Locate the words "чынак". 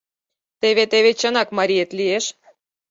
1.19-1.49